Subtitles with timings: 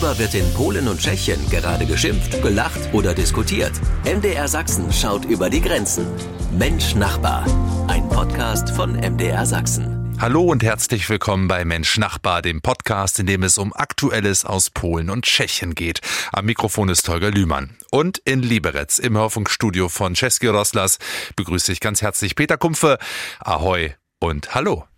[0.00, 3.72] Worüber wird in Polen und Tschechien gerade geschimpft, gelacht oder diskutiert?
[4.06, 6.06] MDR Sachsen schaut über die Grenzen.
[6.58, 7.44] Mensch Nachbar,
[7.86, 10.16] ein Podcast von MDR Sachsen.
[10.18, 14.70] Hallo und herzlich willkommen bei Mensch Nachbar, dem Podcast, in dem es um Aktuelles aus
[14.70, 16.00] Polen und Tschechien geht.
[16.32, 17.76] Am Mikrofon ist Holger Lühmann.
[17.90, 20.96] Und in Liberec im Hörfunkstudio von Czeski Roslas
[21.36, 22.96] begrüße ich ganz herzlich Peter Kumpfe.
[23.38, 24.89] Ahoi und hallo.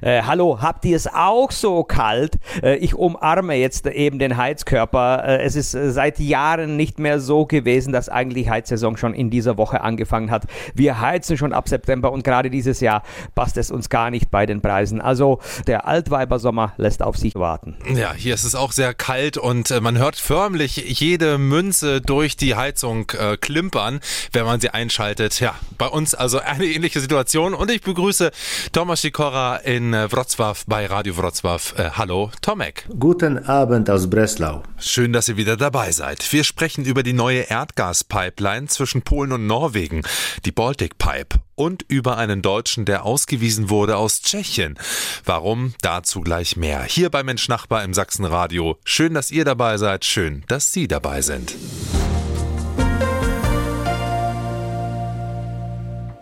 [0.00, 2.36] Äh, hallo, habt ihr es auch so kalt?
[2.62, 5.24] Äh, ich umarme jetzt eben den Heizkörper.
[5.24, 9.30] Äh, es ist äh, seit Jahren nicht mehr so gewesen, dass eigentlich Heizsaison schon in
[9.30, 10.44] dieser Woche angefangen hat.
[10.74, 13.02] Wir heizen schon ab September und gerade dieses Jahr
[13.34, 15.00] passt es uns gar nicht bei den Preisen.
[15.00, 17.76] Also der Altweibersommer lässt auf sich warten.
[17.94, 22.36] Ja, hier ist es auch sehr kalt und äh, man hört förmlich jede Münze durch
[22.36, 23.06] die Heizung
[23.40, 24.00] klimpern,
[24.32, 25.40] wenn man sie einschaltet.
[25.40, 28.30] Ja, bei uns also eine ähnliche Situation und ich begrüße
[28.72, 31.78] Thomas Sikora in äh, Wrocław bei Radio Wrocław.
[31.78, 32.86] Äh, hallo, Tomek.
[32.98, 34.62] Guten Abend aus Breslau.
[34.78, 36.32] Schön, dass ihr wieder dabei seid.
[36.32, 40.02] Wir sprechen über die neue Erdgaspipeline zwischen Polen und Norwegen,
[40.44, 44.78] die Baltic Pipe, und über einen Deutschen, der ausgewiesen wurde aus Tschechien.
[45.24, 45.74] Warum?
[45.82, 46.84] Dazu gleich mehr.
[46.84, 48.78] Hier bei Mensch Nachbar im Sachsenradio.
[48.84, 50.04] Schön, dass ihr dabei seid.
[50.04, 51.54] Schön, dass Sie dabei sind.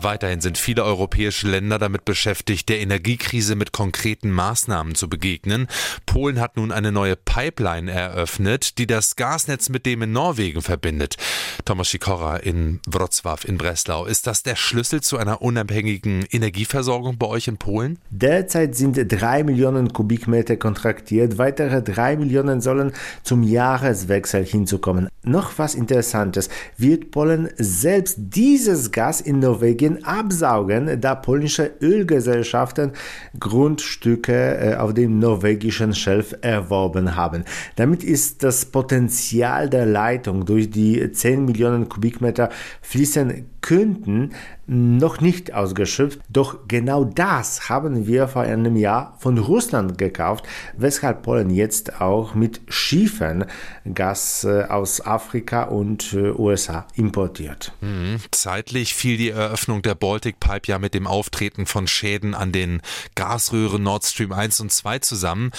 [0.04, 5.66] Weiterhin sind viele europäische Länder damit beschäftigt, der Energiekrise mit konkreten Maßnahmen zu begegnen.
[6.04, 11.16] Polen hat nun eine neue Pipeline eröffnet, die das Gasnetz mit dem in Norwegen verbindet.
[11.64, 14.04] Thomas Sikora in Wrocław in Breslau.
[14.04, 17.98] Ist das der Schlüssel zu einer unabhängigen Energieversorgung bei euch in Polen?
[18.10, 21.38] Derzeit sind drei Millionen Kubikmeter kontraktiert.
[21.38, 25.08] Weitere drei Millionen sollen zum Jahreswechsel hinzukommen.
[25.22, 26.50] Noch was Interessantes.
[26.76, 32.92] Wird Polen selbst dieses Gas in Norwegen absaugen, da polnische Ölgesellschaften
[33.38, 37.44] Grundstücke äh, auf dem norwegischen Schelf erworben haben.
[37.76, 42.48] Damit ist das Potenzial der Leitung durch die 10 Millionen Kubikmeter
[42.80, 44.30] fließen könnten
[44.66, 51.22] noch nicht ausgeschöpft, doch genau das haben wir vor einem Jahr von Russland gekauft, weshalb
[51.22, 53.44] Polen jetzt auch mit Schiffen
[53.92, 57.72] Gas äh, aus Afrika und äh, USA importiert.
[57.80, 58.20] Mhm.
[58.30, 62.80] Zeitlich fiel die Eröffnung der Baltic Pipe ja mit dem Auftreten von Schäden an den
[63.14, 65.50] Gasröhren Nord Stream 1 und 2 zusammen.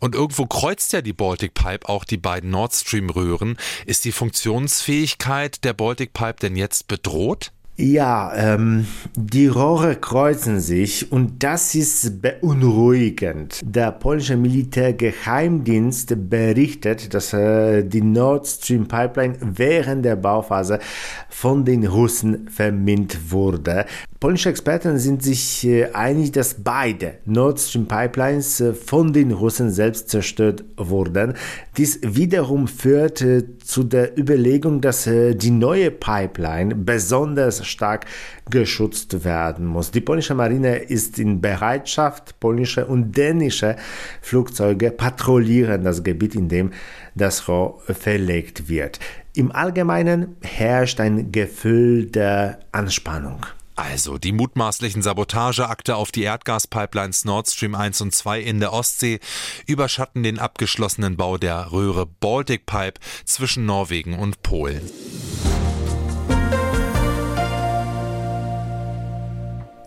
[0.00, 3.56] Und irgendwo kreuzt ja die Baltic Pipe auch die beiden Nord Stream Röhren.
[3.86, 7.52] Ist die Funktionsfähigkeit der Baltic Pipe denn jetzt bedroht?
[7.80, 13.60] Ja, ähm, die Rohre kreuzen sich und das ist beunruhigend.
[13.64, 20.80] Der polnische Militärgeheimdienst berichtet, dass äh, die Nord Stream Pipeline während der Bauphase
[21.28, 23.84] von den Russen vermint wurde.
[24.20, 29.70] Polnische Experten sind sich äh, einig, dass beide Nord Stream Pipelines äh, von den Russen
[29.70, 31.34] selbst zerstört wurden.
[31.76, 38.06] Dies wiederum führt äh, zu der Überlegung, dass die neue Pipeline besonders stark
[38.50, 39.92] geschützt werden muss.
[39.92, 43.76] Die polnische Marine ist in Bereitschaft, polnische und dänische
[44.20, 46.72] Flugzeuge patrouillieren das Gebiet, in dem
[47.14, 48.98] das Rohr verlegt wird.
[49.34, 53.46] Im Allgemeinen herrscht ein Gefühl der Anspannung.
[53.78, 59.20] Also, die mutmaßlichen Sabotageakte auf die Erdgaspipelines Nord Stream 1 und 2 in der Ostsee
[59.68, 64.82] überschatten den abgeschlossenen Bau der Röhre Baltic Pipe zwischen Norwegen und Polen.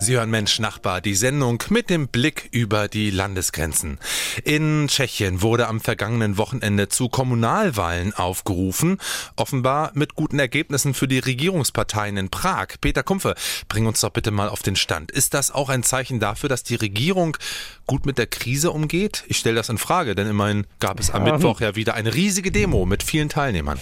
[0.03, 3.99] Sie hören Mensch Nachbar, die Sendung mit dem Blick über die Landesgrenzen.
[4.43, 8.97] In Tschechien wurde am vergangenen Wochenende zu Kommunalwahlen aufgerufen,
[9.35, 12.69] offenbar mit guten Ergebnissen für die Regierungsparteien in Prag.
[12.81, 13.35] Peter Kumpfe,
[13.67, 15.11] bring uns doch bitte mal auf den Stand.
[15.11, 17.37] Ist das auch ein Zeichen dafür, dass die Regierung
[17.85, 19.23] gut mit der Krise umgeht?
[19.27, 22.51] Ich stelle das in Frage, denn immerhin gab es am Mittwoch ja wieder eine riesige
[22.51, 23.79] Demo mit vielen Teilnehmern.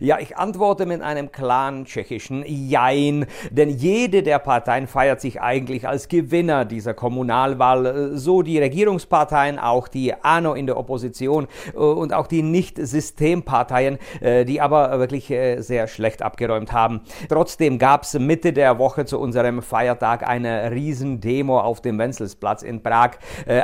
[0.00, 5.86] Ja, ich antworte mit einem klaren tschechischen Jein, denn jede der Parteien feiert sich eigentlich
[5.86, 12.12] als Gewinner dieser Kommunalwahl, so die Regierungsparteien, auch die ANO in der Opposition äh, und
[12.12, 17.02] auch die Nicht-Systemparteien, äh, die aber wirklich äh, sehr schlecht abgeräumt haben.
[17.28, 22.82] Trotzdem gab es Mitte der Woche zu unserem Feiertag eine Riesendemo auf dem Wenzelsplatz in
[22.82, 23.12] Prag,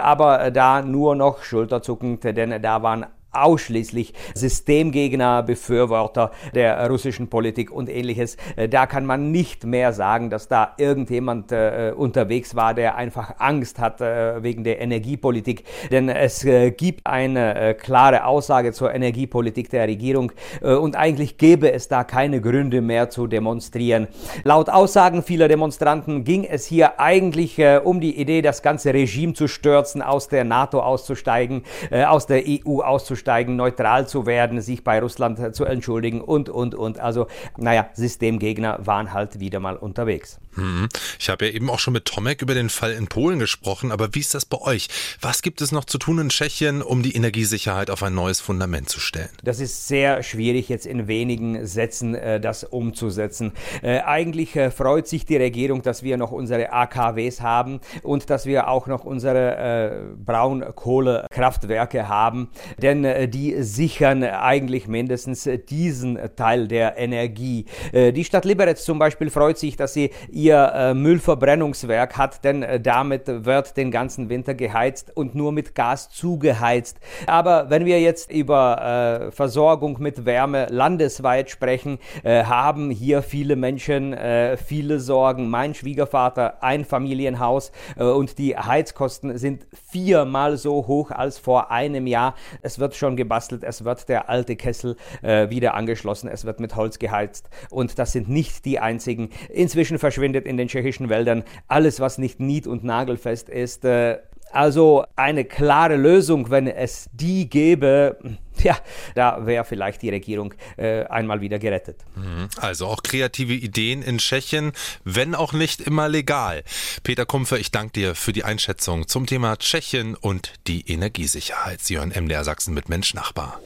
[0.03, 7.89] aber da nur noch schulterzuckend, denn da waren ausschließlich Systemgegner, Befürworter der russischen Politik und
[7.89, 8.37] ähnliches.
[8.57, 13.35] Äh, da kann man nicht mehr sagen, dass da irgendjemand äh, unterwegs war, der einfach
[13.39, 15.65] Angst hat äh, wegen der Energiepolitik.
[15.91, 21.39] Denn es äh, gibt eine äh, klare Aussage zur Energiepolitik der Regierung äh, und eigentlich
[21.39, 24.09] gäbe es da keine Gründe mehr zu demonstrieren.
[24.45, 29.47] Laut Aussagen vieler Demonstranten ging es hier eigentlich um die Idee, das ganze Regime zu
[29.47, 35.01] stürzen, aus der NATO auszusteigen, aus der EU auszusteigen auszusteigen, neutral zu werden, sich bei
[35.01, 36.99] Russland zu entschuldigen und, und, und.
[36.99, 37.27] Also,
[37.57, 40.39] naja, Systemgegner waren halt wieder mal unterwegs.
[40.55, 40.89] Hm.
[41.19, 44.15] Ich habe ja eben auch schon mit Tomek über den Fall in Polen gesprochen, aber
[44.15, 44.89] wie ist das bei euch?
[45.21, 48.89] Was gibt es noch zu tun in Tschechien, um die Energiesicherheit auf ein neues Fundament
[48.89, 49.29] zu stellen?
[49.45, 53.53] Das ist sehr schwierig jetzt in wenigen Sätzen äh, das umzusetzen.
[53.83, 58.47] Äh, eigentlich äh, freut sich die Regierung, dass wir noch unsere AKWs haben und dass
[58.47, 59.91] wir auch noch unsere äh,
[60.25, 67.67] Braunkohlekraftwerke haben, denn äh, die sichern eigentlich mindestens diesen Teil der Energie.
[67.93, 72.63] Äh, die Stadt Liberec zum Beispiel freut sich, dass sie ihr äh, Müllverbrennungswerk hat, denn
[72.63, 76.99] äh, damit wird den ganzen Winter geheizt und nur mit Gas zugeheizt.
[77.27, 83.57] Aber wenn wir jetzt über äh, Versorgung mit Wärme landesweit sprechen, äh, haben hier viele
[83.57, 85.49] Menschen äh, viele Sorgen.
[85.49, 92.07] Mein Schwiegervater, ein Familienhaus äh, und die Heizkosten sind viermal so hoch als vor einem
[92.07, 92.35] Jahr.
[92.63, 96.99] Es wird schon gebastelt, es wird der alte Kessel wieder angeschlossen, es wird mit Holz
[96.99, 99.31] geheizt und das sind nicht die einzigen.
[99.49, 101.45] Inzwischen verschwindet in den tschechischen Wäldern.
[101.69, 103.85] Alles, was nicht nied- und nagelfest ist.
[103.85, 104.19] Äh,
[104.53, 108.19] also eine klare Lösung, wenn es die gäbe,
[108.65, 108.79] ja,
[109.15, 112.01] da wäre vielleicht die Regierung äh, einmal wieder gerettet.
[112.17, 112.49] Mhm.
[112.57, 114.73] Also auch kreative Ideen in Tschechien,
[115.05, 116.63] wenn auch nicht immer legal.
[117.03, 121.81] Peter Kumpfer, ich danke dir für die Einschätzung zum Thema Tschechien und die Energiesicherheit.
[121.81, 123.61] Sie hören MDR Sachsen mit Mensch Nachbar.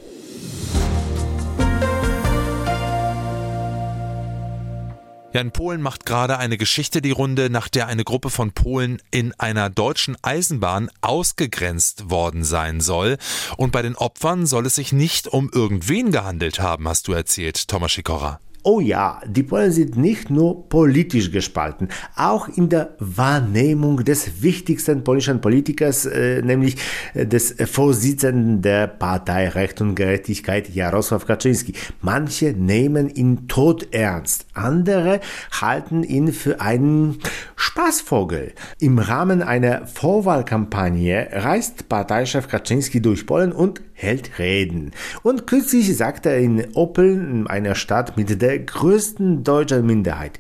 [5.34, 9.02] Ja, in Polen macht gerade eine Geschichte die Runde, nach der eine Gruppe von Polen
[9.10, 13.19] in einer deutschen Eisenbahn ausgegrenzt worden sein soll.
[13.56, 17.66] Und bei den Opfern soll es sich nicht um irgendwen gehandelt haben, hast du erzählt,
[17.66, 18.38] Thomas Schikora.
[18.66, 25.05] Oh ja, die Polen sind nicht nur politisch gespalten, auch in der Wahrnehmung des wichtigsten
[25.05, 26.78] polnischen Politikers, äh, nämlich
[27.12, 31.75] äh, des Vorsitzenden der Partei Recht und Gerechtigkeit Jarosław Kaczynski.
[32.00, 35.20] Manche nehmen ihn tot ernst, andere
[35.61, 37.19] halten ihn für einen
[37.56, 38.55] Spaßvogel.
[38.78, 44.93] Im Rahmen einer Vorwahlkampagne reist Parteichef Kaczynski durch Polen und hält Reden.
[45.23, 50.38] Und kürzlich sagte er in Opel, einer Stadt mit der größten deutschen Minderheit,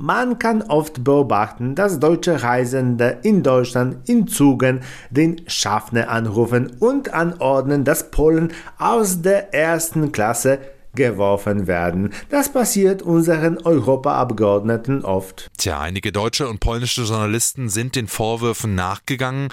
[0.00, 7.12] man kann oft beobachten, dass deutsche Reisende in Deutschland in Zügen den Schaffner anrufen und
[7.12, 10.60] anordnen, dass Polen aus der ersten Klasse
[10.94, 12.12] geworfen werden.
[12.30, 15.48] Das passiert unseren Europaabgeordneten oft.
[15.58, 19.48] Tja, einige deutsche und polnische Journalisten sind den Vorwürfen nachgegangen.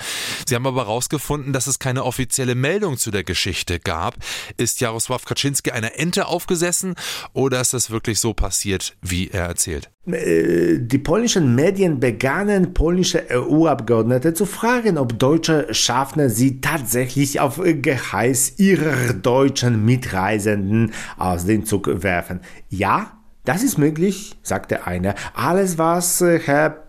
[0.47, 4.13] Sie haben aber herausgefunden, dass es keine offizielle Meldung zu der Geschichte gab.
[4.57, 6.93] Ist Jarosław Kaczynski einer Ente aufgesessen
[7.33, 9.89] oder ist das wirklich so passiert, wie er erzählt?
[10.05, 17.59] Äh, die polnischen Medien begannen polnische EU-Abgeordnete zu fragen, ob deutsche Schaffner sie tatsächlich auf
[17.63, 22.41] Geheiß ihrer deutschen Mitreisenden aus dem Zug werfen.
[22.69, 25.15] Ja, das ist möglich, sagte einer.
[25.33, 26.85] Alles, was äh, Herr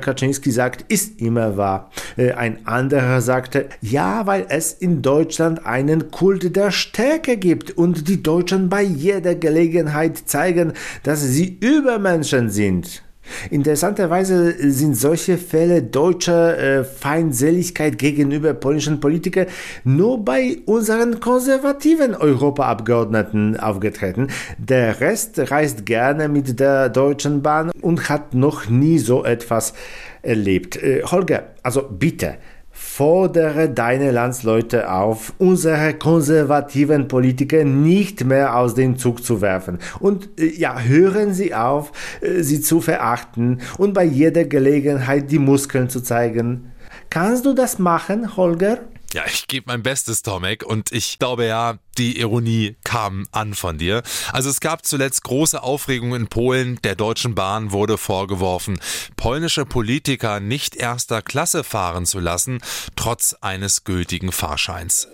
[0.00, 1.90] Kaczynski sagt, ist immer wahr.
[2.16, 8.08] Äh, ein anderer sagte, ja, weil es in Deutschland einen Kult der Stärke gibt und
[8.08, 13.03] die Deutschen bei jeder Gelegenheit zeigen, dass sie Übermenschen sind.
[13.50, 19.46] Interessanterweise sind solche Fälle deutscher äh, Feindseligkeit gegenüber polnischen Politikern
[19.84, 24.28] nur bei unseren konservativen Europaabgeordneten aufgetreten.
[24.58, 29.74] Der Rest reist gerne mit der Deutschen Bahn und hat noch nie so etwas
[30.22, 30.76] erlebt.
[30.82, 32.36] Äh, Holger, also bitte,
[32.76, 39.78] fordere deine Landsleute auf, unsere konservativen Politiker nicht mehr aus dem Zug zu werfen.
[40.00, 45.38] Und äh, ja, hören Sie auf, äh, sie zu verachten und bei jeder Gelegenheit die
[45.38, 46.72] Muskeln zu zeigen.
[47.10, 48.78] Kannst du das machen, Holger?
[49.14, 53.78] Ja, ich gebe mein Bestes, Tomek, und ich glaube ja, die Ironie kam an von
[53.78, 54.02] dir.
[54.32, 56.80] Also es gab zuletzt große Aufregung in Polen.
[56.82, 58.80] Der Deutschen Bahn wurde vorgeworfen,
[59.14, 62.58] polnische Politiker nicht erster Klasse fahren zu lassen,
[62.96, 65.06] trotz eines gültigen Fahrscheins.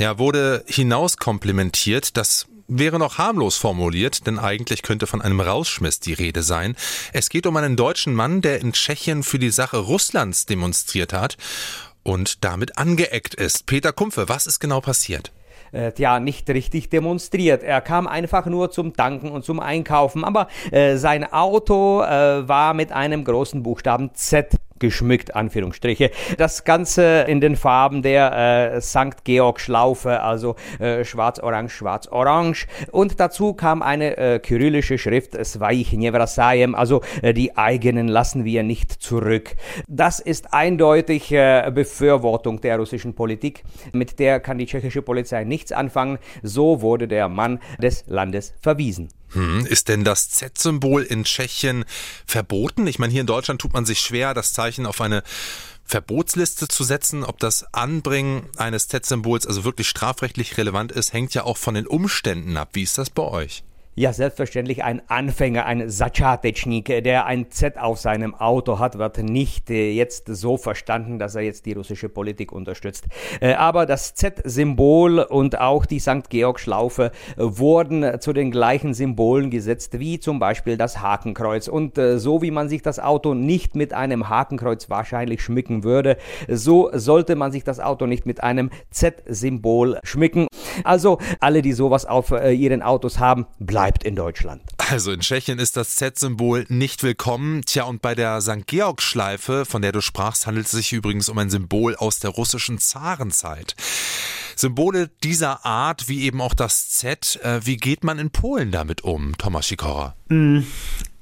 [0.00, 6.12] Ja, wurde hinauskomplimentiert, dass wäre noch harmlos formuliert, denn eigentlich könnte von einem Rausschmiss die
[6.12, 6.76] Rede sein.
[7.12, 11.36] Es geht um einen deutschen Mann, der in Tschechien für die Sache Russlands demonstriert hat
[12.02, 13.66] und damit angeeckt ist.
[13.66, 15.32] Peter Kumpfe, was ist genau passiert?
[15.72, 17.62] äh, ja nicht richtig demonstriert.
[17.62, 22.74] Er kam einfach nur zum Tanken und zum Einkaufen, aber äh, sein Auto äh, war
[22.74, 26.10] mit einem großen Buchstaben Z geschmückt, Anführungsstriche.
[26.38, 29.24] Das Ganze in den Farben der äh, St.
[29.24, 32.66] Georg Schlaufe, also äh, schwarz-orange, schwarz-orange.
[32.92, 38.62] Und dazu kam eine äh, kyrillische Schrift, Svaich Nevrasajem, also äh, die eigenen lassen wir
[38.62, 39.56] nicht zurück.
[39.88, 43.64] Das ist eindeutig äh, Befürwortung der russischen Politik.
[43.92, 46.18] Mit der kann die tschechische Polizei nichts anfangen.
[46.42, 49.08] So wurde der Mann des Landes verwiesen.
[49.32, 51.84] Hm, ist denn das Z-Symbol in Tschechien
[52.26, 52.86] verboten?
[52.86, 55.22] Ich meine, hier in Deutschland tut man sich schwer, das Zeichen auf eine
[55.84, 57.24] Verbotsliste zu setzen.
[57.24, 61.86] Ob das Anbringen eines Z-Symbols also wirklich strafrechtlich relevant ist, hängt ja auch von den
[61.86, 62.70] Umständen ab.
[62.72, 63.62] Wie ist das bei euch?
[63.98, 69.70] Ja, selbstverständlich ein Anfänger, ein Začátečník, der ein Z auf seinem Auto hat, wird nicht
[69.70, 73.06] äh, jetzt so verstanden, dass er jetzt die russische Politik unterstützt.
[73.40, 76.28] Äh, aber das Z-Symbol und auch die St.
[76.28, 81.66] Georg-Schlaufe äh, wurden zu den gleichen Symbolen gesetzt wie zum Beispiel das Hakenkreuz.
[81.66, 86.90] Und so wie man sich das Auto nicht mit einem Hakenkreuz wahrscheinlich schmücken würde, so
[86.92, 90.48] sollte man sich das Auto nicht mit einem Z-Symbol schmücken.
[90.84, 94.62] Also alle, die sowas auf ihren Autos haben, bleiben bleibt in Deutschland.
[94.78, 97.62] Also in Tschechien ist das Z-Symbol nicht willkommen.
[97.64, 98.66] Tja, und bei der St.
[98.66, 102.78] Georg-Schleife, von der du sprachst, handelt es sich übrigens um ein Symbol aus der russischen
[102.78, 103.76] Zarenzeit.
[104.56, 109.04] Symbole dieser Art, wie eben auch das Z, äh, wie geht man in Polen damit
[109.04, 110.16] um, Thomas Sikora?
[110.30, 110.62] Mm,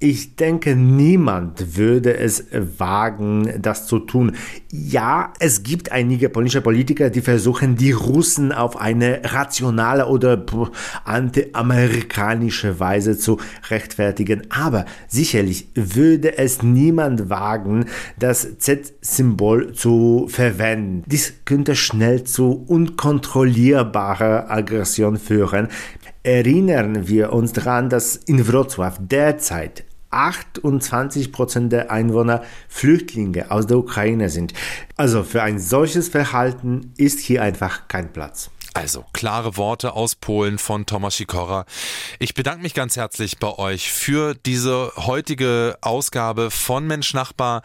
[0.04, 2.44] ich denke, niemand würde es
[2.76, 4.32] wagen, das zu tun.
[4.70, 10.44] Ja, es gibt einige polnische Politiker, die versuchen, die Russen auf eine rationale oder
[11.04, 13.38] anti-amerikanische Weise zu
[13.70, 14.42] rechtfertigen.
[14.50, 17.86] Aber sicherlich würde es niemand wagen,
[18.18, 21.04] das Z-Symbol zu verwenden.
[21.06, 25.68] Dies könnte schnell zu unkontrollierbarer Aggression führen.
[26.22, 29.84] Erinnern wir uns daran, dass in Wrocław derzeit
[30.14, 34.54] 28 Prozent der Einwohner Flüchtlinge aus der Ukraine sind.
[34.96, 38.50] Also für ein solches Verhalten ist hier einfach kein Platz.
[38.74, 41.64] Also klare Worte aus Polen von Tomasz Sikora.
[42.18, 47.62] Ich bedanke mich ganz herzlich bei euch für diese heutige Ausgabe von Mensch Nachbar.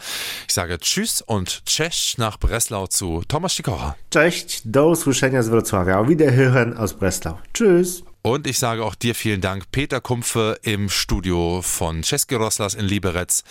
[0.47, 3.95] Ich sage Tschüss und Cześć nach Breslau zu Tomasz Sikora.
[4.11, 5.97] Cześć, do usłyszenia z Wrocławia.
[5.97, 7.39] Auf Wiederhören aus Breslau.
[7.53, 8.08] Tschüss.
[8.21, 12.85] Und ich sage auch dir vielen Dank, Peter Kumpfe im Studio von Česky Roslas in
[12.85, 13.43] Liberec.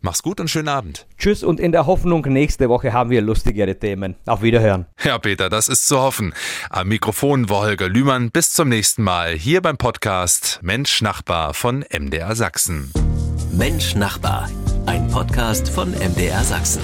[0.00, 1.06] Mach's gut und schönen Abend.
[1.18, 4.16] Tschüss und in der Hoffnung, nächste Woche haben wir lustigere Themen.
[4.26, 4.86] Auf Wiederhören.
[5.04, 6.34] Ja, Peter, das ist zu hoffen.
[6.70, 8.30] Am Mikrofon war Holger Lühmann.
[8.30, 12.92] Bis zum nächsten Mal hier beim Podcast Mensch Nachbar von MDR Sachsen.
[13.52, 14.48] Mensch Nachbar,
[14.86, 16.82] ein Podcast von MDR Sachsen.